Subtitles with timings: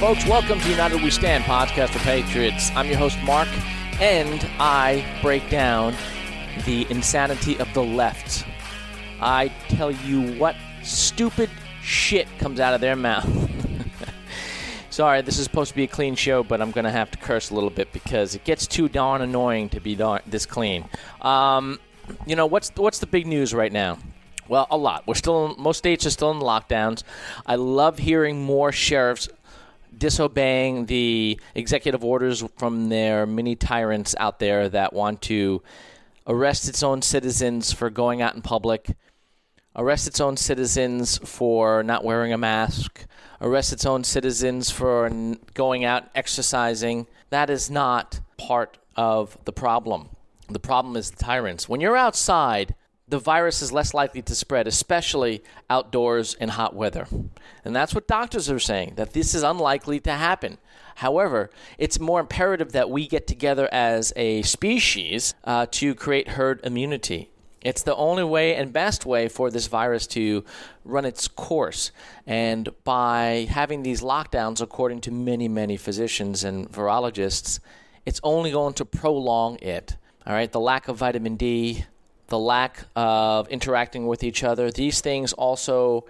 [0.00, 2.70] Folks, welcome to United We Stand podcast for Patriots.
[2.74, 3.48] I'm your host, Mark,
[4.00, 5.94] and I break down
[6.66, 8.44] the insanity of the left.
[9.20, 11.48] I tell you what stupid
[11.80, 13.26] shit comes out of their mouth.
[14.90, 17.18] Sorry, this is supposed to be a clean show, but I'm going to have to
[17.18, 20.84] curse a little bit because it gets too darn annoying to be darn, this clean.
[21.22, 21.78] Um,
[22.26, 23.98] you know, what's, what's the big news right now?
[24.48, 25.06] Well, a lot.
[25.06, 27.02] We're still in, most states are still in lockdowns.
[27.46, 29.28] I love hearing more sheriffs
[30.04, 35.62] disobeying the executive orders from their mini tyrants out there that want to
[36.26, 38.94] arrest its own citizens for going out in public,
[39.74, 43.06] arrest its own citizens for not wearing a mask,
[43.40, 45.10] arrest its own citizens for
[45.54, 47.06] going out exercising.
[47.30, 50.10] That is not part of the problem.
[50.50, 51.66] The problem is the tyrants.
[51.66, 52.74] When you're outside,
[53.14, 57.06] the virus is less likely to spread, especially outdoors in hot weather.
[57.64, 60.58] And that's what doctors are saying, that this is unlikely to happen.
[60.96, 66.58] However, it's more imperative that we get together as a species uh, to create herd
[66.64, 67.30] immunity.
[67.60, 70.44] It's the only way and best way for this virus to
[70.84, 71.92] run its course.
[72.26, 77.60] And by having these lockdowns, according to many, many physicians and virologists,
[78.04, 79.98] it's only going to prolong it.
[80.26, 81.84] All right, the lack of vitamin D,
[82.28, 86.06] the lack of interacting with each other, these things also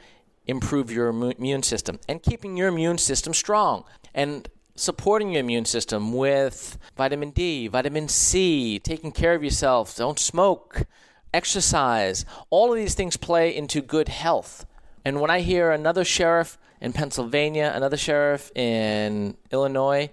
[0.47, 3.85] improve your immune system and keeping your immune system strong
[4.15, 10.19] and supporting your immune system with vitamin D, vitamin C, taking care of yourself, don't
[10.19, 10.87] smoke,
[11.33, 12.25] exercise.
[12.51, 14.67] All of these things play into good health.
[15.05, 20.11] And when I hear another sheriff in Pennsylvania, another sheriff in Illinois,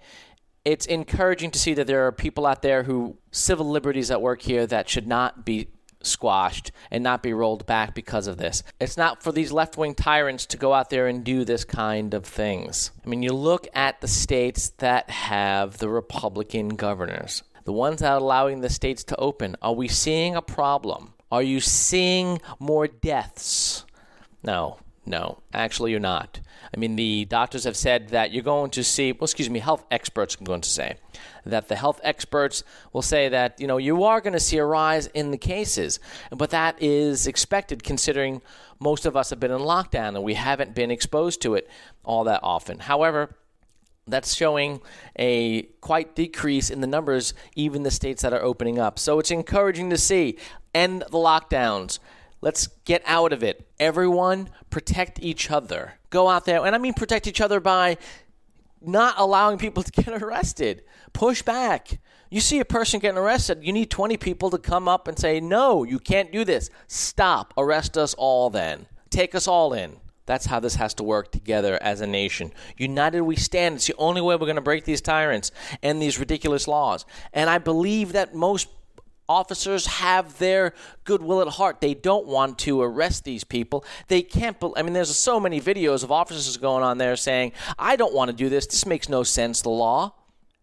[0.64, 4.44] it's encouraging to see that there are people out there who civil liberties at work
[4.44, 5.68] here that should not be
[6.06, 8.64] squashed and not be rolled back because of this.
[8.80, 12.14] It's not for these left wing tyrants to go out there and do this kind
[12.14, 12.92] of things.
[13.06, 18.12] I mean, you look at the states that have the Republican governors, the ones that
[18.12, 19.56] are allowing the states to open.
[19.62, 21.14] Are we seeing a problem?
[21.32, 23.86] Are you seeing more deaths?
[24.44, 26.40] No, no, actually, you're not.
[26.74, 29.86] I mean, the doctors have said that you're going to see, well, excuse me, health
[29.92, 30.98] experts are going to say
[31.46, 34.66] that the health experts will say that, you know, you are going to see a
[34.66, 36.00] rise in the cases.
[36.32, 38.42] But that is expected considering
[38.80, 41.70] most of us have been in lockdown and we haven't been exposed to it
[42.06, 42.80] all that often.
[42.80, 43.36] However,
[44.08, 44.82] that's showing
[45.18, 48.98] a quite decrease in the numbers, even the states that are opening up.
[48.98, 50.38] So it's encouraging to see.
[50.74, 52.00] End the lockdowns.
[52.42, 53.68] Let's get out of it.
[53.80, 56.00] Everyone protect each other.
[56.12, 57.98] Go out there, and I mean protect each other by
[58.80, 60.84] not allowing people to get arrested.
[61.14, 62.00] Push back.
[62.30, 65.40] You see a person getting arrested, you need 20 people to come up and say,
[65.40, 66.70] No, you can't do this.
[66.88, 67.54] Stop.
[67.58, 68.86] Arrest us all then.
[69.10, 69.98] Take us all in.
[70.26, 72.54] That's how this has to work together as a nation.
[72.78, 73.76] United we stand.
[73.76, 75.52] It's the only way we're going to break these tyrants
[75.84, 77.06] and these ridiculous laws.
[77.34, 78.70] And I believe that most
[79.32, 81.82] officers have their goodwill at heart.
[81.82, 83.86] They don't want to arrest these people.
[84.08, 84.60] They can't.
[84.60, 88.14] Be- I mean, there's so many videos of officers going on there saying, "I don't
[88.14, 88.68] want to do this.
[88.68, 89.62] This makes no sense.
[89.62, 90.14] The law."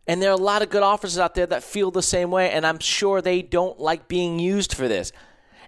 [0.06, 2.50] And there are a lot of good officers out there that feel the same way,
[2.50, 5.12] and I'm sure they don't like being used for this.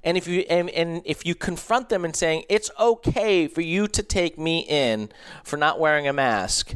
[0.02, 3.86] And if you and, and if you confront them and saying it's okay for you
[3.88, 5.10] to take me in
[5.44, 6.74] for not wearing a mask,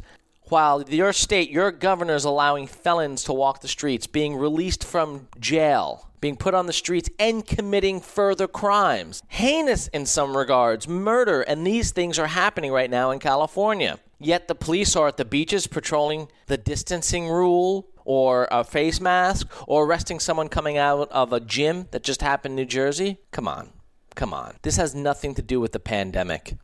[0.49, 5.29] while your state, your governor is allowing felons to walk the streets, being released from
[5.41, 9.23] jail, being put on the streets, and committing further crimes.
[9.29, 13.99] Heinous in some regards, murder, and these things are happening right now in California.
[14.19, 19.49] Yet the police are at the beaches patrolling the distancing rule or a face mask
[19.67, 23.19] or arresting someone coming out of a gym that just happened in New Jersey.
[23.33, 23.71] Come on.
[24.15, 24.55] Come on.
[24.63, 26.57] This has nothing to do with the pandemic.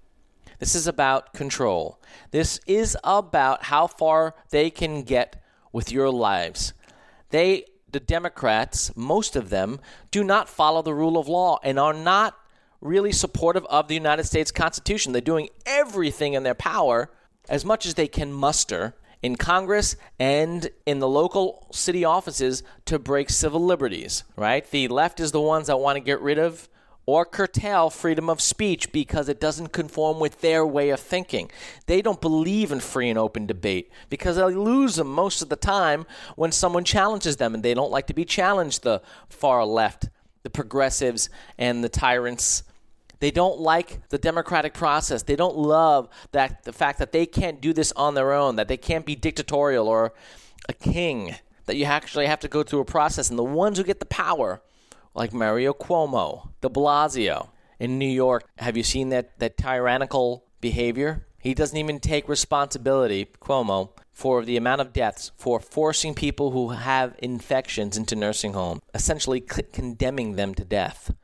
[0.61, 1.99] This is about control.
[2.31, 6.75] This is about how far they can get with your lives.
[7.31, 9.81] They, the Democrats, most of them,
[10.11, 12.37] do not follow the rule of law and are not
[12.81, 15.13] really supportive of the United States Constitution.
[15.13, 17.11] They're doing everything in their power,
[17.49, 22.99] as much as they can muster, in Congress and in the local city offices to
[22.99, 24.69] break civil liberties, right?
[24.71, 26.69] The left is the ones that want to get rid of
[27.07, 31.51] or curtail freedom of speech because it doesn't conform with their way of thinking.
[31.87, 35.57] They don't believe in free and open debate because they lose them most of the
[35.57, 36.07] time
[36.37, 40.09] when someone challenges them and they don't like to be challenged, the far left,
[40.43, 42.63] the progressives, and the tyrants.
[43.19, 45.23] They don't like the democratic process.
[45.23, 48.69] They don't love that the fact that they can't do this on their own, that
[48.69, 50.15] they can't be dictatorial or
[50.69, 51.35] a king,
[51.67, 53.29] that you actually have to go through a process.
[53.29, 54.63] And the ones who get the power
[55.15, 57.49] like Mario Cuomo, de Blasio
[57.79, 58.45] in New York.
[58.59, 61.27] Have you seen that, that tyrannical behavior?
[61.39, 66.71] He doesn't even take responsibility, Cuomo, for the amount of deaths for forcing people who
[66.71, 71.15] have infections into nursing home, essentially c- condemning them to death.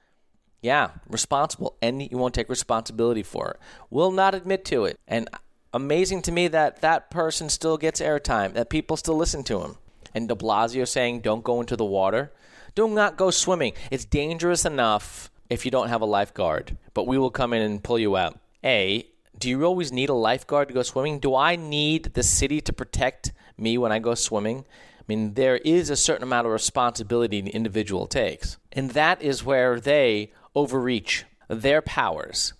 [0.62, 3.60] Yeah, responsible, and you won't take responsibility for it.
[3.90, 4.98] Will not admit to it.
[5.06, 5.28] And
[5.74, 9.76] amazing to me that that person still gets airtime, that people still listen to him.
[10.14, 12.32] And de Blasio saying, don't go into the water.
[12.76, 13.72] Do not go swimming.
[13.90, 17.82] It's dangerous enough if you don't have a lifeguard, but we will come in and
[17.82, 18.38] pull you out.
[18.62, 19.06] A,
[19.38, 21.18] do you always need a lifeguard to go swimming?
[21.18, 24.66] Do I need the city to protect me when I go swimming?
[25.00, 28.58] I mean, there is a certain amount of responsibility the individual takes.
[28.72, 32.52] And that is where they overreach their powers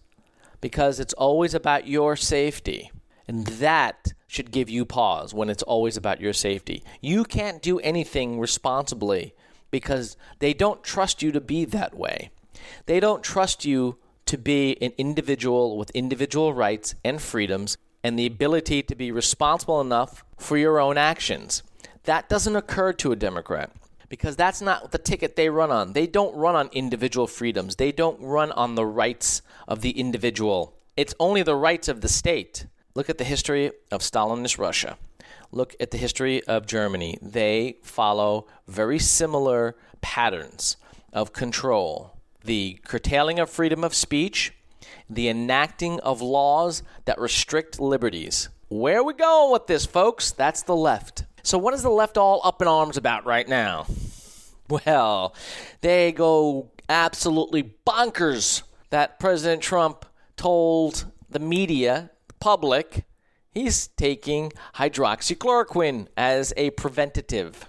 [0.62, 2.91] because it's always about your safety.
[3.29, 6.83] And that should give you pause when it's always about your safety.
[7.03, 9.35] You can't do anything responsibly
[9.71, 12.31] because they don't trust you to be that way.
[12.87, 18.27] They don't trust you to be an individual with individual rights and freedoms and the
[18.27, 21.63] ability to be responsible enough for your own actions.
[22.05, 23.71] That doesn't occur to a Democrat
[24.09, 25.93] because that's not the ticket they run on.
[25.93, 30.75] They don't run on individual freedoms, they don't run on the rights of the individual.
[30.97, 32.67] It's only the rights of the state.
[32.95, 34.97] Look at the history of Stalinist Russia.
[35.56, 37.17] Look at the history of Germany.
[37.23, 40.76] They follow very similar patterns
[41.14, 42.12] of control
[42.44, 44.53] the curtailing of freedom of speech,
[45.08, 48.50] the enacting of laws that restrict liberties.
[48.69, 50.31] Where are we going with this, folks?
[50.31, 51.25] That's the left.
[51.43, 53.87] So, what is the left all up in arms about right now?
[54.69, 55.35] Well,
[55.81, 60.05] they go absolutely bonkers that President Trump
[60.37, 63.06] told the media, the public,
[63.56, 67.67] he's taking hydroxychloroquine as a preventative.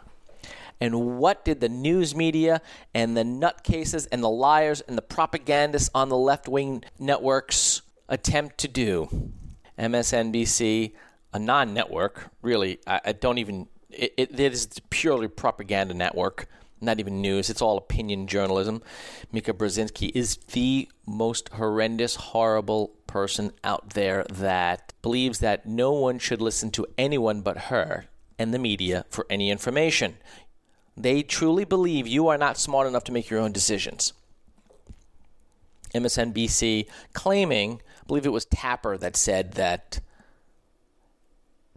[0.81, 2.61] And what did the news media
[2.93, 8.57] and the nutcases and the liars and the propagandists on the left wing networks attempt
[8.59, 9.31] to do?
[9.79, 10.93] MSNBC,
[11.33, 16.49] a non network, really, I, I, don't even, it, it, is purely propaganda network
[16.79, 18.81] not even news, it's all opinion journalism.
[19.31, 26.19] Mika Brzezinski is the most horrendous, horrible person out there that believes that no one
[26.19, 28.05] should listen to anyone but her
[28.37, 30.17] and the media for any information.
[30.95, 34.13] They truly believe you are not smart enough to make your own decisions.
[35.93, 39.99] MSNBC claiming, I believe it was Tapper that said that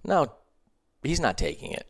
[0.04, 0.32] no,
[1.02, 1.86] he's not taking it.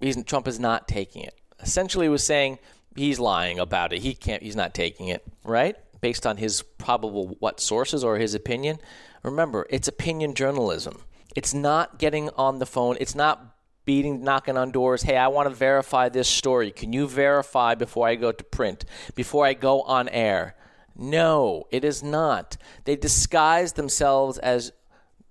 [0.00, 1.34] He's, Trump is not taking it.
[1.60, 2.58] Essentially, was saying
[2.94, 4.02] he's lying about it.
[4.02, 4.42] He can't.
[4.42, 5.24] He's not taking it.
[5.44, 8.78] Right, based on his probable what sources or his opinion.
[9.22, 11.02] Remember, it's opinion journalism.
[11.34, 12.96] It's not getting on the phone.
[13.00, 15.02] It's not beating, knocking on doors.
[15.02, 16.70] Hey, I want to verify this story.
[16.70, 20.54] Can you verify before I go to print, before I go on air?
[20.96, 22.56] No, it is not.
[22.84, 24.72] They disguise themselves as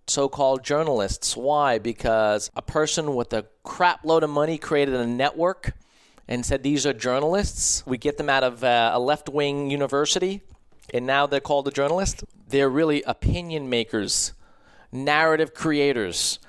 [0.07, 1.36] so called journalists.
[1.36, 1.80] Why?
[1.80, 5.74] Because a person with a crap load of money created a network
[6.27, 7.83] and said these are journalists.
[7.86, 10.42] We get them out of uh, a left wing university,
[10.94, 12.24] and now they're called a journalist.
[12.48, 14.33] They're really opinion makers,
[14.92, 16.39] narrative creators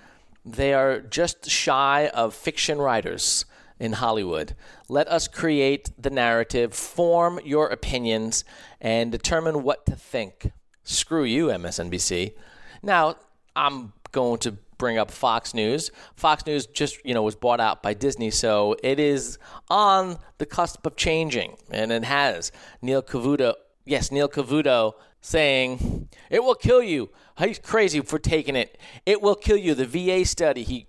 [0.46, 3.44] they are just shy of fiction writers
[3.80, 4.54] in Hollywood.
[4.88, 8.44] Let us create the narrative, form your opinions,
[8.80, 10.52] and determine what to think.
[10.84, 12.34] Screw you, MSNBC.
[12.80, 13.16] Now,
[13.56, 15.90] I'm going to bring up Fox News.
[16.14, 20.46] Fox News just, you know, was bought out by Disney, so it is on the
[20.46, 22.52] cusp of changing, and it has.
[22.82, 23.54] Neil Cavuto,
[23.84, 27.10] yes, Neil Cavuto saying, It will kill you.
[27.38, 28.78] He's crazy for taking it.
[29.04, 29.74] It will kill you.
[29.74, 30.86] The VA study, he,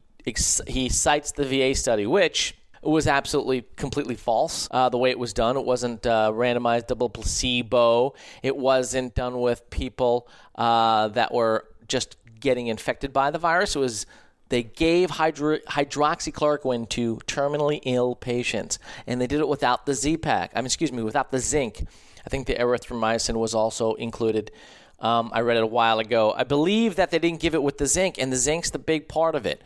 [0.68, 4.68] he cites the VA study, which was absolutely completely false.
[4.72, 8.14] Uh, the way it was done, it wasn't uh, randomized double placebo.
[8.44, 13.76] It wasn't done with people uh, that were just getting infected by the virus.
[13.76, 14.06] Was
[14.50, 20.52] they gave hydro- hydroxychloroquine to terminally ill patients, and they did it without the Z-Pack.
[20.56, 21.86] I mean, excuse me, without the zinc.
[22.26, 24.52] I think the erythromycin was also included.
[25.00, 26.34] Um, I read it a while ago.
[26.36, 29.08] I believe that they didn't give it with the zinc, and the zinc's the big
[29.08, 29.62] part of it.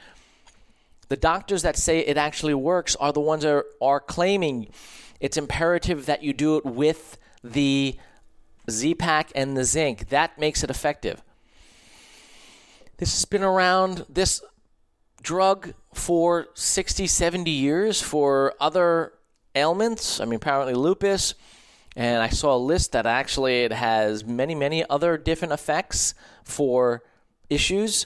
[1.10, 4.70] The doctors that say it actually works are the ones that are, are claiming
[5.20, 7.96] it's imperative that you do it with the
[8.70, 10.10] Z Pack and the zinc.
[10.10, 11.22] That makes it effective.
[13.02, 14.44] This has been around, this
[15.24, 19.14] drug, for 60, 70 years for other
[19.56, 20.20] ailments.
[20.20, 21.34] I mean, apparently lupus
[21.96, 27.02] and I saw a list that actually it has many, many other different effects for
[27.50, 28.06] issues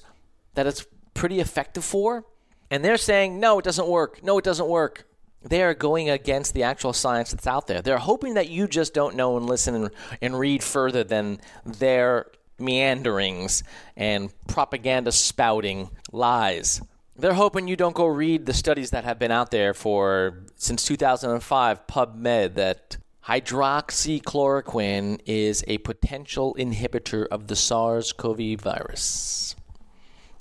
[0.53, 2.23] that it's pretty effective for.
[2.71, 4.23] And they're saying, no, it doesn't work.
[4.23, 5.05] No, it doesn't work.
[5.41, 7.81] They are going against the actual science that's out there.
[7.81, 9.89] They're hoping that you just don't know and listen and,
[10.21, 13.63] and read further than their meanderings
[13.95, 16.81] and propaganda spouting lies.
[17.15, 20.83] They're hoping you don't go read the studies that have been out there for since
[20.83, 29.55] 2005 PubMed that hydroxychloroquine is a potential inhibitor of the SARS-CoV virus.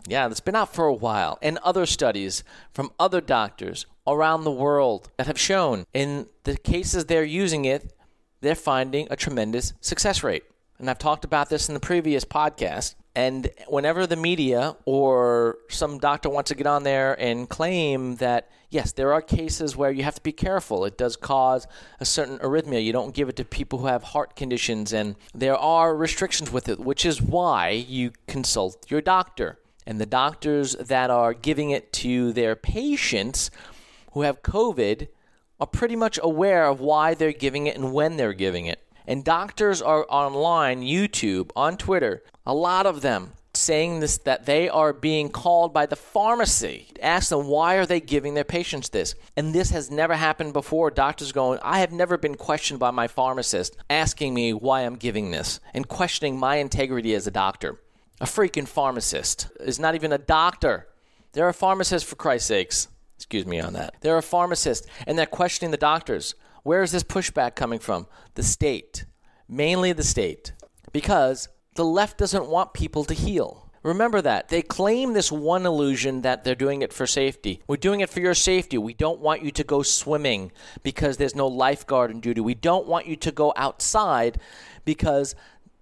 [0.07, 4.51] Yeah, that's been out for a while, and other studies from other doctors around the
[4.51, 7.95] world that have shown in the cases they're using it,
[8.43, 10.45] they're finding a tremendous success rate.
[10.79, 12.95] And I've talked about this in the previous podcast.
[13.15, 18.51] And whenever the media or some doctor wants to get on there and claim that,
[18.71, 21.69] yes, there are cases where you have to be careful, it does cause
[22.01, 22.85] a certain arrhythmia.
[22.85, 26.69] You don't give it to people who have heart conditions, and there are restrictions with
[26.69, 29.61] it, which is why you consult your doctor.
[29.87, 33.53] And the doctors that are giving it to their patients
[34.13, 35.07] who have COVID
[35.61, 38.81] are pretty much aware of why they're giving it and when they're giving it.
[39.07, 44.69] And doctors are online, YouTube, on Twitter, a lot of them saying this that they
[44.69, 46.89] are being called by the pharmacy.
[47.01, 49.15] Ask them why are they giving their patients this?
[49.37, 50.91] And this has never happened before.
[50.91, 55.31] Doctors going, I have never been questioned by my pharmacist asking me why I'm giving
[55.31, 57.81] this and questioning my integrity as a doctor.
[58.21, 60.89] A freaking pharmacist is not even a doctor.
[61.33, 62.89] They're a pharmacist for Christ's sakes.
[63.17, 63.95] Excuse me on that.
[64.01, 66.35] They're a pharmacist and they're questioning the doctors.
[66.65, 68.07] Where is this pushback coming from?
[68.35, 69.05] The state,
[69.47, 70.55] mainly the state,
[70.93, 73.71] because the left doesn't want people to heal.
[73.83, 74.49] Remember that.
[74.49, 77.61] They claim this one illusion that they're doing it for safety.
[77.69, 78.79] We're doing it for your safety.
[78.79, 80.53] We don't want you to go swimming
[80.83, 82.41] because there's no lifeguard in duty.
[82.41, 84.41] We don't want you to go outside
[84.87, 85.35] because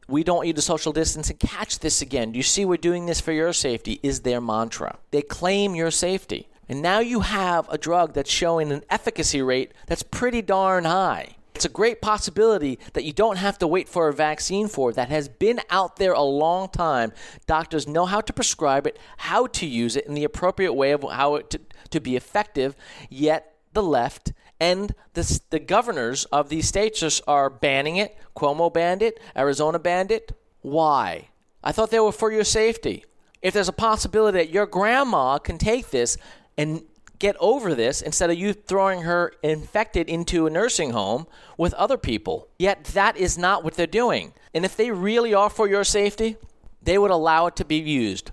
[0.08, 2.32] we don't want you to social distance and catch this again.
[2.32, 4.00] Do you see we're doing this for your safety?
[4.02, 4.98] Is their mantra.
[5.12, 6.48] They claim your safety.
[6.72, 11.36] And now you have a drug that's showing an efficacy rate that's pretty darn high.
[11.54, 15.10] It's a great possibility that you don't have to wait for a vaccine for that
[15.10, 17.12] has been out there a long time.
[17.46, 21.02] Doctors know how to prescribe it, how to use it in the appropriate way of
[21.02, 21.60] how it to,
[21.90, 22.74] to be effective,
[23.10, 28.16] yet the left and the, the governors of these states are banning it.
[28.34, 30.32] Cuomo banned it, Arizona banned it.
[30.62, 31.28] Why?
[31.62, 33.04] I thought they were for your safety.
[33.42, 36.16] If there's a possibility that your grandma can take this,
[36.56, 36.82] and
[37.18, 41.96] get over this instead of you throwing her infected into a nursing home with other
[41.96, 42.48] people.
[42.58, 44.32] Yet that is not what they're doing.
[44.52, 46.36] And if they really are for your safety,
[46.82, 48.32] they would allow it to be used.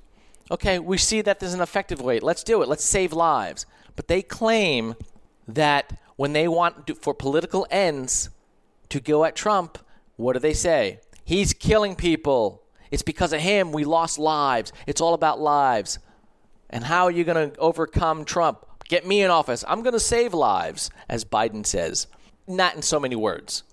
[0.51, 2.19] Okay, we see that there's an effective way.
[2.19, 2.67] Let's do it.
[2.67, 3.67] Let's save lives.
[3.95, 4.95] But they claim
[5.47, 8.29] that when they want to, for political ends
[8.89, 9.77] to go at Trump,
[10.15, 10.99] what do they say?
[11.23, 12.63] He's killing people.
[12.89, 14.73] It's because of him we lost lives.
[14.87, 15.99] It's all about lives.
[16.69, 18.65] And how are you going to overcome Trump?
[18.87, 19.63] Get me in office.
[19.67, 22.07] I'm going to save lives, as Biden says.
[22.47, 23.63] Not in so many words.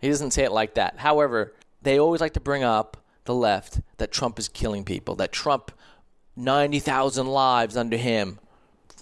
[0.00, 0.98] He doesn't say it like that.
[0.98, 5.32] However, they always like to bring up the left that Trump is killing people, that
[5.32, 5.70] Trump,
[6.36, 8.38] 90,000 lives under him.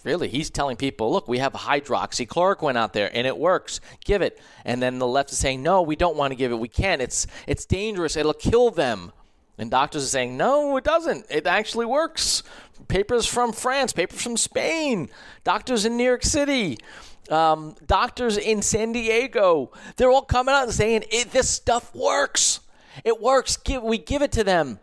[0.03, 3.81] Really, he's telling people, look, we have hydroxychloroquine out there and it works.
[4.03, 4.41] Give it.
[4.65, 6.59] And then the left is saying, no, we don't want to give it.
[6.59, 7.03] We can't.
[7.03, 8.17] It's, it's dangerous.
[8.17, 9.13] It'll kill them.
[9.61, 11.27] And doctors are saying, no, it doesn't.
[11.29, 12.43] It actually works.
[12.89, 15.11] Papers from France, papers from Spain,
[15.45, 16.79] doctors in New York City,
[17.29, 19.71] um, doctors in San Diego.
[19.97, 22.61] They're all coming out and saying, this stuff works.
[23.05, 23.59] It works.
[23.59, 24.79] Give, we give it to them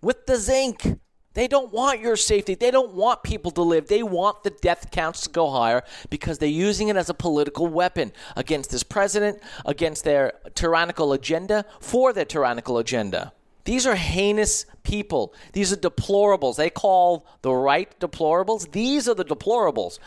[0.00, 0.98] with the zinc.
[1.34, 2.54] They don't want your safety.
[2.54, 3.88] They don't want people to live.
[3.88, 7.66] They want the death counts to go higher because they're using it as a political
[7.66, 13.34] weapon against this president, against their tyrannical agenda, for their tyrannical agenda.
[13.64, 15.34] These are heinous people.
[15.52, 16.56] These are deplorables.
[16.56, 18.72] They call the right deplorables.
[18.72, 19.98] These are the deplorables.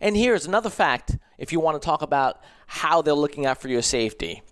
[0.00, 3.68] And here's another fact if you want to talk about how they're looking out for
[3.68, 4.42] your safety.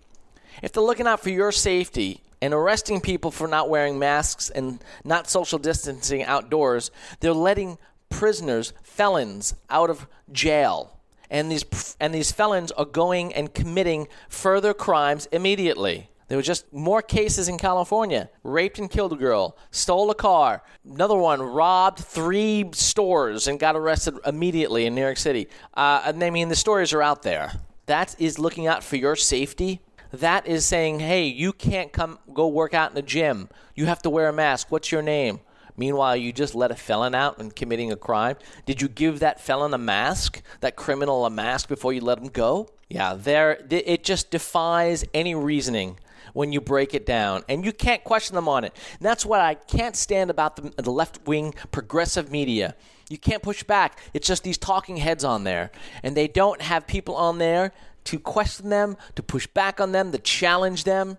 [0.61, 4.83] If they're looking out for your safety and arresting people for not wearing masks and
[5.03, 7.77] not social distancing outdoors, they're letting
[8.09, 10.99] prisoners, felons, out of jail.
[11.29, 16.09] And these, and these felons are going and committing further crimes immediately.
[16.33, 18.27] There were just more cases in California.
[18.41, 20.63] Raped and killed a girl, stole a car.
[20.83, 25.47] Another one robbed three stores and got arrested immediately in New York City.
[25.75, 27.51] Uh, I mean, the stories are out there.
[27.85, 29.81] That is looking out for your safety.
[30.11, 33.47] That is saying, hey, you can't come go work out in the gym.
[33.75, 34.71] You have to wear a mask.
[34.71, 35.39] What's your name?
[35.77, 38.37] Meanwhile, you just let a felon out and committing a crime.
[38.65, 42.29] Did you give that felon a mask, that criminal a mask before you let him
[42.29, 42.69] go?
[42.89, 45.97] Yeah, there it just defies any reasoning
[46.33, 48.75] when you break it down, and you can't question them on it.
[48.99, 52.75] And that's what I can't stand about the, the left wing progressive media.
[53.09, 53.99] You can't push back.
[54.13, 55.71] It's just these talking heads on there,
[56.01, 57.71] and they don't have people on there
[58.05, 61.17] to question them, to push back on them, to challenge them.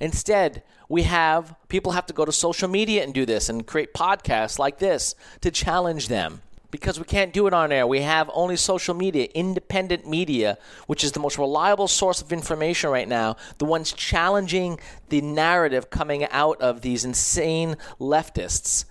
[0.00, 3.92] Instead, we have people have to go to social media and do this and create
[3.92, 7.86] podcasts like this to challenge them because we can't do it on air.
[7.86, 12.90] We have only social media, independent media, which is the most reliable source of information
[12.90, 18.84] right now, the ones challenging the narrative coming out of these insane leftists.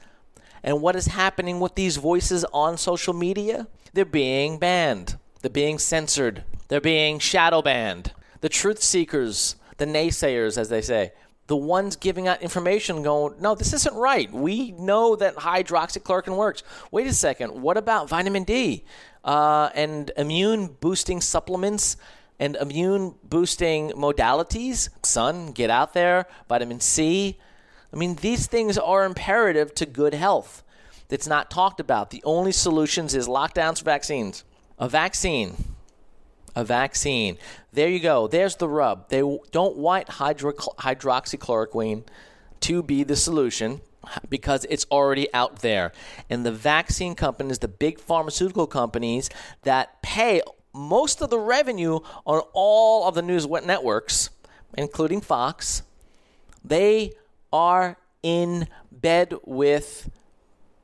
[0.64, 3.68] And what is happening with these voices on social media?
[3.94, 8.14] They're being banned, they're being censored, they're being shadow banned.
[8.42, 11.12] The truth seekers, the naysayers, as they say,
[11.48, 14.32] the ones giving out information going, no, this isn't right.
[14.32, 16.64] We know that hydroxychloroquine works.
[16.92, 17.62] Wait a second.
[17.62, 18.84] What about vitamin D
[19.24, 21.96] uh, and immune boosting supplements
[22.38, 24.90] and immune boosting modalities?
[25.04, 26.28] Sun, get out there.
[26.50, 27.38] Vitamin C.
[27.94, 30.64] I mean, these things are imperative to good health.
[31.08, 32.10] That's not talked about.
[32.10, 34.44] The only solutions is lockdowns, vaccines.
[34.78, 35.77] A vaccine
[36.58, 37.38] a vaccine.
[37.72, 38.28] There you go.
[38.28, 39.10] There's the rub.
[39.10, 39.22] They
[39.52, 42.04] don't want hydro- hydroxychloroquine
[42.62, 43.82] to be the solution
[44.28, 45.92] because it's already out there.
[46.32, 49.30] And the vaccine companies, the big pharmaceutical companies
[49.62, 50.42] that pay
[50.74, 54.32] most of the revenue on all of the news networks,
[54.76, 55.84] including Fox,
[56.66, 57.12] they
[57.54, 60.10] are in bed with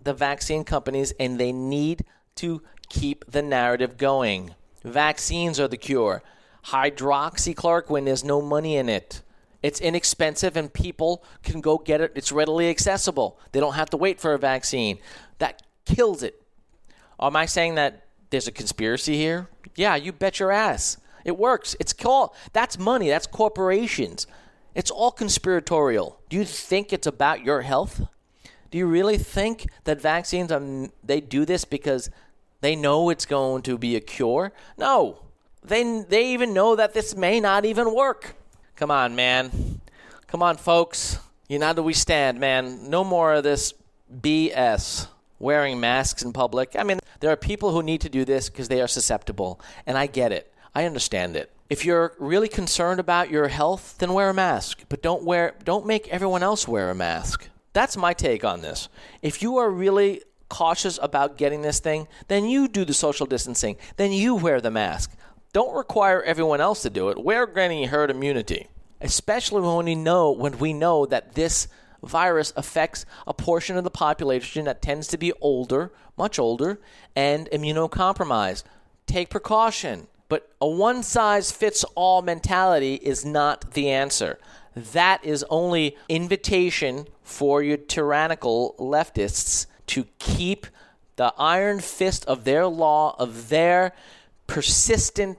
[0.03, 4.53] the vaccine companies and they need to keep the narrative going.
[4.83, 6.21] Vaccines are the cure.
[6.65, 9.21] Hydroxychloroquine, there's no money in it.
[9.61, 12.11] It's inexpensive and people can go get it.
[12.15, 13.39] It's readily accessible.
[13.53, 14.99] They don't have to wait for a vaccine.
[15.39, 16.41] That kills it.
[17.19, 19.47] Am I saying that there's a conspiracy here?
[19.75, 20.97] Yeah, you bet your ass.
[21.23, 21.75] It works.
[21.79, 24.27] It's called that's money, that's corporations.
[24.75, 26.19] It's all conspiratorial.
[26.29, 28.01] Do you think it's about your health?
[28.71, 32.09] Do you really think that vaccines are they do this because
[32.63, 34.53] they know it's going to be a cure.
[34.77, 35.19] No,
[35.63, 38.35] they they even know that this may not even work.
[38.75, 39.81] Come on, man.
[40.27, 41.19] Come on, folks.
[41.47, 42.89] United we stand, man.
[42.89, 43.73] No more of this
[44.21, 45.07] BS.
[45.39, 46.75] Wearing masks in public.
[46.79, 49.97] I mean, there are people who need to do this because they are susceptible, and
[49.97, 50.53] I get it.
[50.73, 51.51] I understand it.
[51.69, 55.85] If you're really concerned about your health, then wear a mask, but don't wear don't
[55.85, 57.49] make everyone else wear a mask.
[57.73, 58.87] That's my take on this.
[59.21, 63.77] If you are really cautious about getting this thing, then you do the social distancing.
[63.97, 65.11] Then you wear the mask.
[65.51, 67.23] Don't require everyone else to do it.
[67.23, 68.67] Wear granting herd immunity,
[69.01, 71.67] especially when we know when we know that this
[72.03, 76.79] virus affects a portion of the population that tends to be older, much older,
[77.15, 78.63] and immunocompromised.
[79.05, 80.07] Take precaution.
[80.29, 84.39] But a one size fits all mentality is not the answer.
[84.75, 90.67] That is only invitation for your tyrannical leftists to keep
[91.15, 93.93] the iron fist of their law, of their
[94.47, 95.37] persistent,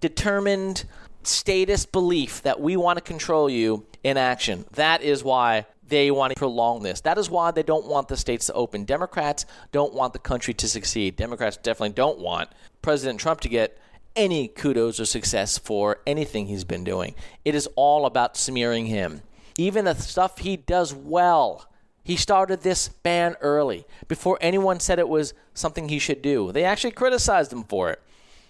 [0.00, 0.84] determined
[1.22, 4.64] status belief that we want to control you in action.
[4.72, 7.00] That is why they want to prolong this.
[7.02, 8.84] That is why they don't want the states to open.
[8.84, 11.16] Democrats don't want the country to succeed.
[11.16, 12.50] Democrats definitely don't want
[12.82, 13.78] President Trump to get
[14.16, 17.14] any kudos or success for anything he's been doing.
[17.44, 19.22] It is all about smearing him.
[19.56, 21.68] Even the stuff he does well
[22.08, 26.52] he started this ban early, before anyone said it was something he should do.
[26.52, 28.00] They actually criticized him for it.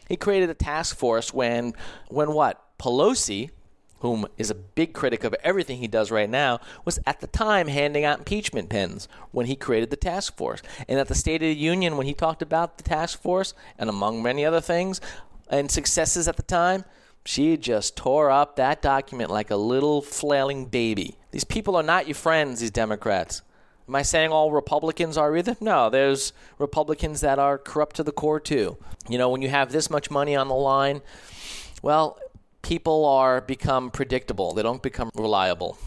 [0.08, 1.74] He created a task force when,
[2.06, 2.64] when what?
[2.78, 3.50] Pelosi,
[3.98, 7.66] whom is a big critic of everything he does right now, was at the time
[7.66, 10.62] handing out impeachment pens when he created the task force.
[10.88, 13.90] And at the State of the Union, when he talked about the task force, and
[13.90, 15.00] among many other things,
[15.50, 16.84] and successes at the time,
[17.24, 21.18] she just tore up that document like a little flailing baby.
[21.32, 23.42] These people are not your friends, these Democrats.
[23.88, 25.57] Am I saying all Republicans are either?
[25.61, 28.77] No, there's Republicans that are corrupt to the core too.
[29.09, 31.01] You know, when you have this much money on the line,
[31.81, 32.18] well,
[32.61, 34.53] people are become predictable.
[34.53, 35.79] They don't become reliable.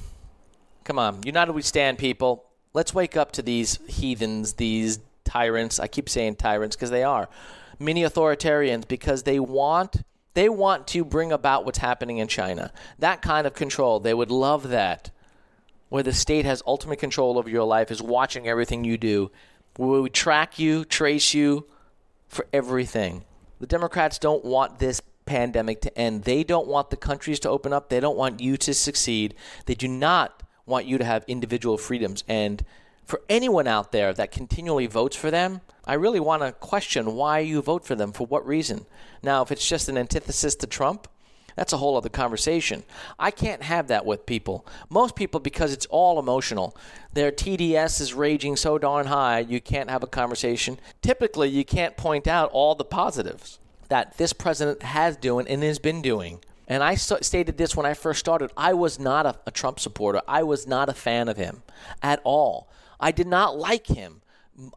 [0.84, 2.46] Come on, united we stand, people.
[2.74, 5.80] Let's wake up to these heathens, these tyrants.
[5.80, 7.30] I keep saying tyrants because they are
[7.78, 12.72] mini authoritarians because they want they want to bring about what's happening in China.
[12.98, 14.00] That kind of control.
[14.00, 15.12] They would love that
[15.92, 19.30] where the state has ultimate control over your life, is watching everything you do,
[19.78, 21.68] we track you, trace you
[22.30, 23.26] for everything.
[23.60, 26.24] The Democrats don't want this pandemic to end.
[26.24, 27.90] They don't want the countries to open up.
[27.90, 29.36] They don't want you to succeed.
[29.66, 32.24] They do not want you to have individual freedoms.
[32.26, 32.64] And
[33.04, 37.40] for anyone out there that continually votes for them, I really want to question why
[37.40, 38.86] you vote for them, for what reason.
[39.22, 41.10] Now, if it's just an antithesis to Trump,
[41.56, 42.84] that's a whole other conversation.
[43.20, 44.66] I can't have that with people.
[44.90, 46.76] Most people, because it's all emotional,
[47.14, 50.80] their TDS is raging so darn high, you can't have a conversation.
[51.02, 53.60] Typically, you can't point out all the positives
[53.90, 56.40] that this president has doing and has been doing.
[56.68, 58.52] And I stated this when I first started.
[58.56, 60.22] I was not a, a Trump supporter.
[60.28, 61.64] I was not a fan of him
[62.02, 62.70] at all.
[63.00, 64.22] I did not like him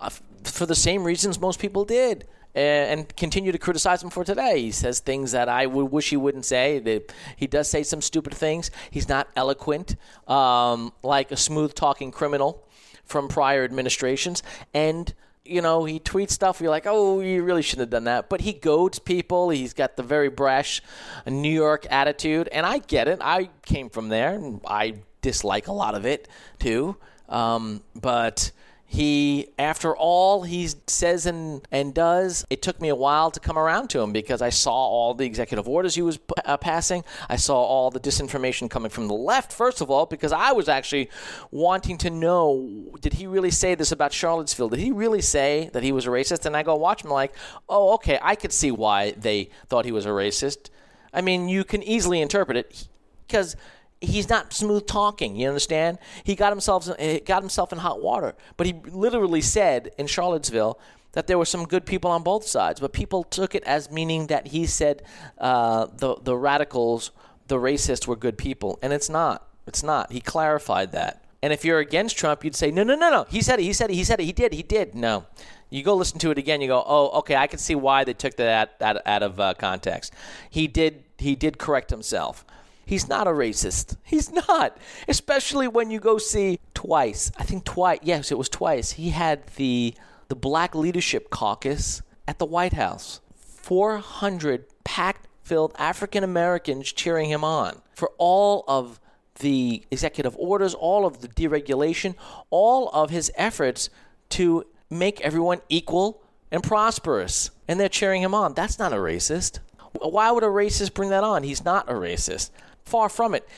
[0.00, 0.10] uh,
[0.42, 4.60] for the same reasons most people did and continue to criticize him for today.
[4.60, 7.02] He says things that I would wish he wouldn't say.
[7.36, 8.70] He does say some stupid things.
[8.90, 9.96] He's not eloquent,
[10.28, 12.66] um, like a smooth talking criminal
[13.04, 14.42] from prior administrations.
[14.72, 15.12] And
[15.44, 16.60] you know, he tweets stuff.
[16.60, 18.30] You're like, oh, you really shouldn't have done that.
[18.30, 19.50] But he goads people.
[19.50, 20.80] He's got the very brash
[21.26, 23.18] New York attitude, and I get it.
[23.20, 26.96] I came from there, and I dislike a lot of it too.
[27.28, 28.52] Um, but
[28.86, 33.58] he after all he says and, and does it took me a while to come
[33.58, 37.02] around to him because i saw all the executive orders he was uh, passing.
[37.28, 40.68] I saw all the disinformation coming from the left first of all because i was
[40.68, 41.08] actually
[41.50, 44.68] wanting to know did he really say this about charlottesville?
[44.68, 46.44] Did he really say that he was a racist?
[46.46, 47.34] And i go watch him like
[47.68, 50.70] oh okay i could see why they thought he was a racist.
[51.12, 52.88] I mean you can easily interpret it
[53.26, 53.56] because
[54.04, 55.36] he's not smooth talking.
[55.36, 55.98] You understand?
[56.24, 58.34] He got himself he got himself in hot water.
[58.56, 60.78] But he literally said in Charlottesville
[61.12, 64.26] that there were some good people on both sides, but people took it as meaning
[64.28, 65.02] that he said
[65.38, 67.10] uh, the the radicals,
[67.48, 69.48] the racists, were good people, and it's not.
[69.66, 70.12] It's not.
[70.12, 71.24] He clarified that.
[71.44, 73.26] And if you're against Trump, you'd say, no, no, no, no.
[73.28, 73.64] He said it.
[73.64, 73.94] He said it.
[73.94, 74.24] He said it.
[74.24, 74.54] He did.
[74.54, 74.94] He did.
[74.94, 75.26] No.
[75.68, 76.62] You go listen to it again.
[76.62, 77.36] You go, oh, okay.
[77.36, 80.14] I can see why they took that out, out, out of uh, context.
[80.48, 81.04] He did.
[81.18, 82.46] He did correct himself.
[82.84, 83.96] He's not a racist.
[84.02, 84.76] He's not.
[85.08, 87.32] Especially when you go see twice.
[87.36, 88.00] I think twice.
[88.02, 88.92] Yes, it was twice.
[88.92, 89.94] He had the
[90.28, 93.20] the Black Leadership Caucus at the White House.
[93.36, 99.00] 400 packed filled African Americans cheering him on for all of
[99.40, 102.14] the executive orders, all of the deregulation,
[102.50, 103.90] all of his efforts
[104.30, 107.50] to make everyone equal and prosperous.
[107.66, 108.54] And they're cheering him on.
[108.54, 109.58] That's not a racist.
[109.92, 111.42] Why would a racist bring that on?
[111.42, 112.50] He's not a racist.
[112.84, 113.48] Far from it.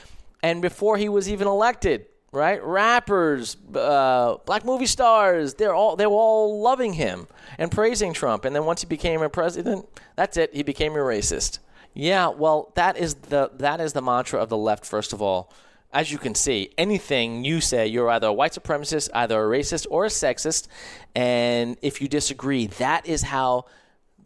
[0.43, 2.63] And before he was even elected, right?
[2.63, 7.27] Rappers, uh, black movie stars, they're all they were all loving him
[7.59, 8.45] and praising Trump.
[8.45, 10.55] And then once he became a president, that's it.
[10.55, 11.59] He became a racist.
[11.95, 14.85] Yeah, well, that is the that is the mantra of the left.
[14.85, 15.51] First of all,
[15.93, 19.87] as you can see, anything you say, you're either a white supremacist, either a racist,
[19.91, 20.69] or a sexist.
[21.15, 23.65] And if you disagree, that is how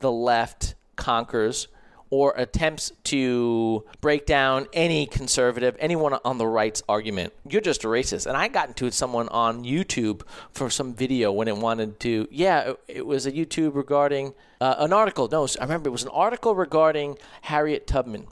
[0.01, 1.69] the left conquers
[2.11, 7.33] or attempts to break down any conservative, anyone on the right's argument.
[7.49, 8.27] You're just a racist.
[8.27, 12.01] And I got into it with someone on YouTube for some video when it wanted
[12.01, 15.29] to, yeah, it was a YouTube regarding uh, an article.
[15.31, 18.27] No, I remember it was an article regarding Harriet Tubman.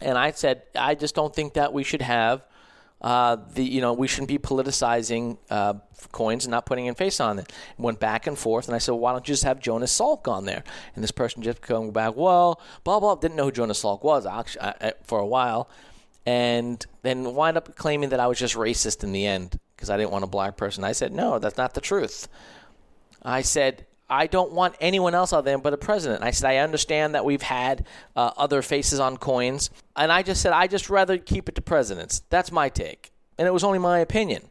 [0.00, 2.42] And I said, I just don't think that we should have
[3.00, 5.74] uh, the you know we shouldn't be politicizing uh,
[6.12, 7.52] coins and not putting in face on it.
[7.78, 10.28] Went back and forth, and I said, well, why don't you just have Jonas Salk
[10.28, 10.64] on there?
[10.94, 14.26] And this person just going back, well, blah blah, didn't know who Jonas Salk was
[14.26, 15.68] actually I, for a while,
[16.26, 19.96] and then wind up claiming that I was just racist in the end because I
[19.96, 20.84] didn't want a black person.
[20.84, 22.28] I said, no, that's not the truth.
[23.22, 26.22] I said I don't want anyone else out there but a president.
[26.22, 29.70] I said, I understand that we've had uh, other faces on coins.
[29.96, 32.22] And I just said, I just rather keep it to presidents.
[32.30, 33.12] That's my take.
[33.38, 34.50] And it was only my opinion.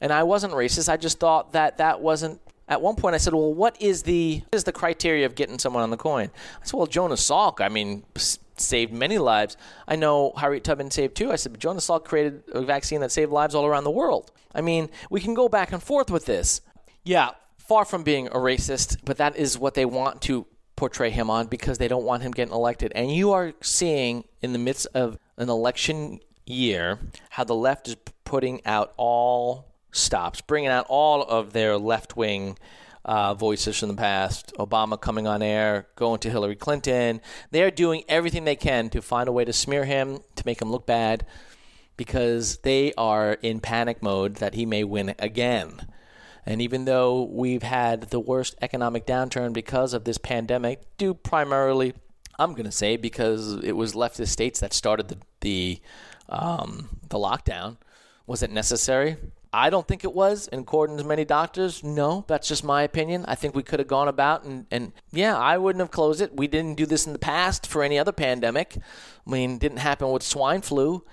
[0.00, 0.88] And I wasn't racist.
[0.88, 2.40] I just thought that that wasn't.
[2.68, 5.58] At one point, I said, "Well, what is the what is the criteria of getting
[5.58, 6.30] someone on the coin?"
[6.60, 7.60] I said, "Well, Jonas Salk.
[7.60, 8.02] I mean,
[8.60, 9.56] saved many lives.
[9.86, 11.30] I know Harriet Tubman saved two.
[11.30, 14.32] I said, but Jonas Salk created a vaccine that saved lives all around the world.
[14.54, 16.60] I mean, we can go back and forth with this.
[17.04, 17.30] Yeah,
[17.68, 21.46] far from being a racist, but that is what they want to portray him on
[21.46, 22.92] because they don't want him getting elected.
[22.94, 26.98] And you are seeing in the midst of an election year
[27.30, 32.58] how the left is putting out all stops, bringing out all of their left wing.
[33.04, 37.20] Uh, voices from the past, Obama coming on air, going to Hillary Clinton.
[37.52, 40.72] They're doing everything they can to find a way to smear him, to make him
[40.72, 41.24] look bad,
[41.96, 45.86] because they are in panic mode that he may win again.
[46.46, 51.92] And even though we've had the worst economic downturn because of this pandemic, due primarily,
[52.38, 55.80] I'm going to say, because it was leftist states that started the the,
[56.28, 57.76] um, the lockdown.
[58.26, 59.16] Was it necessary?
[59.52, 62.24] I don't think it was, and according to many doctors, no.
[62.26, 63.24] That's just my opinion.
[63.26, 66.36] I think we could have gone about and, and yeah, I wouldn't have closed it.
[66.36, 68.76] We didn't do this in the past for any other pandemic.
[69.26, 71.04] I mean, didn't happen with swine flu,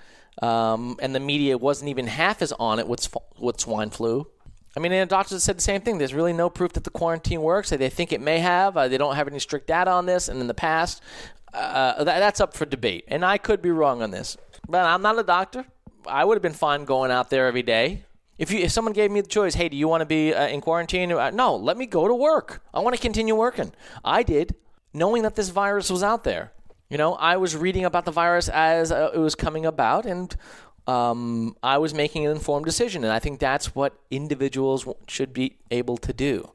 [0.42, 4.26] um, and the media wasn't even half as on it with with swine flu.
[4.76, 5.98] I mean, and doctors said the same thing.
[5.98, 7.70] There's really no proof that the quarantine works.
[7.70, 8.76] They think it may have.
[8.76, 10.28] Uh, they don't have any strict data on this.
[10.28, 11.00] And in the past,
[11.52, 13.04] uh, that, that's up for debate.
[13.08, 14.36] And I could be wrong on this.
[14.68, 15.64] But I'm not a doctor.
[16.06, 18.04] I would have been fine going out there every day.
[18.36, 20.48] If you if someone gave me the choice, hey, do you want to be uh,
[20.48, 21.12] in quarantine?
[21.12, 22.62] Uh, no, let me go to work.
[22.74, 23.72] I want to continue working.
[24.04, 24.56] I did,
[24.92, 26.52] knowing that this virus was out there.
[26.90, 30.34] You know, I was reading about the virus as uh, it was coming about, and
[30.86, 33.04] um, I was making an informed decision.
[33.04, 36.50] And I think that's what individuals should be able to do.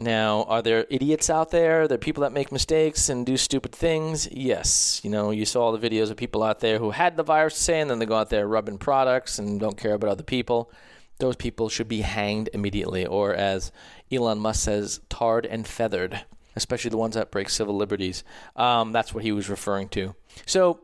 [0.00, 1.82] Now, are there idiots out there?
[1.82, 4.28] Are there people that make mistakes and do stupid things?
[4.30, 5.00] Yes.
[5.02, 7.56] You know, you saw all the videos of people out there who had the virus
[7.56, 10.70] say, and then they go out there rubbing products and don't care about other people.
[11.18, 13.72] Those people should be hanged immediately, or as
[14.12, 18.22] Elon Musk says, tarred and feathered, especially the ones that break civil liberties.
[18.54, 20.14] Um, that's what he was referring to.
[20.46, 20.78] So,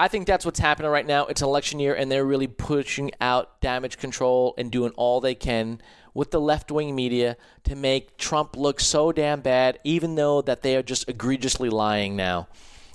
[0.00, 1.26] I think that's what's happening right now.
[1.26, 5.82] It's election year, and they're really pushing out damage control and doing all they can
[6.14, 10.62] with the left wing media to make Trump look so damn bad, even though that
[10.62, 12.48] they are just egregiously lying now.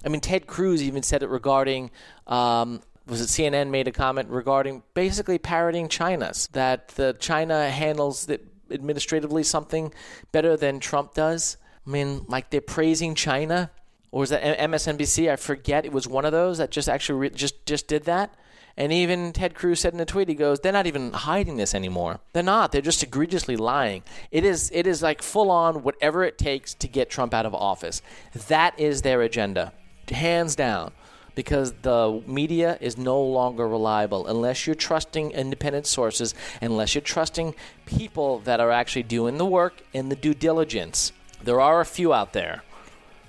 [0.04, 1.92] I mean, Ted Cruz even said it regarding.
[2.26, 8.28] Um, was it CNN made a comment regarding basically parroting China's that the China handles
[8.72, 9.94] administratively something
[10.32, 11.58] better than Trump does.
[11.86, 13.70] I mean, like they're praising China,
[14.16, 15.30] or was that MSNBC?
[15.30, 15.84] I forget.
[15.84, 18.34] It was one of those that just actually re- just just did that.
[18.78, 21.76] And even Ted Cruz said in a tweet, he goes, "They're not even hiding this
[21.76, 22.22] anymore.
[22.32, 22.72] They're not.
[22.72, 24.04] They're just egregiously lying.
[24.32, 24.72] It is.
[24.74, 28.02] It is like full on whatever it takes to get Trump out of office.
[28.48, 29.74] That is their agenda,
[30.10, 30.94] hands down."
[31.36, 37.54] Because the media is no longer reliable unless you're trusting independent sources, unless you're trusting
[37.86, 41.12] people that are actually doing the work and the due diligence.
[41.44, 42.64] There are a few out there.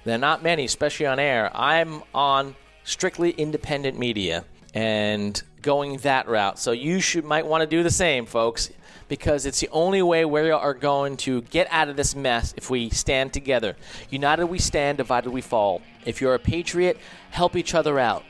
[0.07, 1.51] They're not many, especially on air.
[1.53, 6.61] I'm on strictly independent media and going that route.
[6.61, 8.71] So you should might want to do the same, folks,
[9.09, 12.71] because it's the only way we are going to get out of this mess if
[12.71, 13.75] we stand together.
[14.09, 15.83] United we stand, divided we fall.
[16.05, 16.99] If you're a patriot,
[17.31, 18.23] help each other out.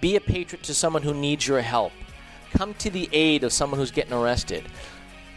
[0.00, 1.92] Be a patriot to someone who needs your help.
[2.50, 4.64] Come to the aid of someone who's getting arrested.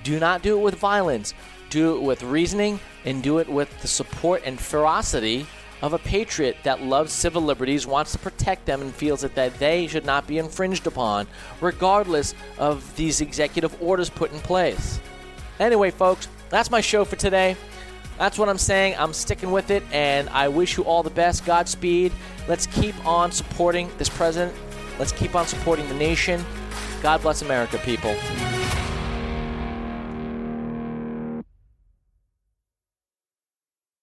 [0.04, 1.36] Do not do it with violence.
[1.70, 5.46] Do it with reasoning and do it with the support and ferocity
[5.86, 9.54] of a patriot that loves civil liberties, wants to protect them, and feels that, that
[9.60, 11.28] they should not be infringed upon,
[11.62, 15.00] regardless of these executive orders put in place.
[15.60, 17.56] Anyway, folks, that's my show for today.
[18.18, 18.96] That's what I'm saying.
[18.98, 21.46] I'm sticking with it, and I wish you all the best.
[21.46, 22.12] Godspeed.
[22.48, 24.58] Let's keep on supporting this president.
[24.98, 26.44] Let's keep on supporting the nation.
[27.04, 28.16] God bless America, people.